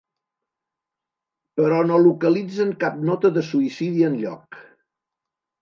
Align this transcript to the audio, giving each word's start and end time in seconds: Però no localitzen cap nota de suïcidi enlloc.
Però 1.59 1.83
no 1.91 1.99
localitzen 2.05 2.73
cap 2.85 2.97
nota 3.11 3.33
de 3.37 3.47
suïcidi 3.51 4.07
enlloc. 4.11 4.63